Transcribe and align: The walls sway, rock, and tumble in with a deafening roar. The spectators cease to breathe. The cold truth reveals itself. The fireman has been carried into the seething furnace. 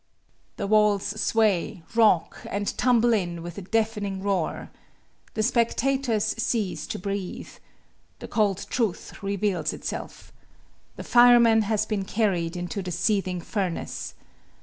The 0.55 0.65
walls 0.65 1.05
sway, 1.21 1.83
rock, 1.93 2.39
and 2.49 2.75
tumble 2.75 3.13
in 3.13 3.43
with 3.43 3.59
a 3.59 3.61
deafening 3.61 4.23
roar. 4.23 4.71
The 5.35 5.43
spectators 5.43 6.33
cease 6.39 6.87
to 6.87 6.97
breathe. 6.97 7.51
The 8.17 8.27
cold 8.27 8.65
truth 8.71 9.21
reveals 9.21 9.73
itself. 9.73 10.33
The 10.95 11.03
fireman 11.03 11.61
has 11.69 11.85
been 11.85 12.05
carried 12.05 12.57
into 12.57 12.81
the 12.81 12.89
seething 12.89 13.41
furnace. 13.41 14.15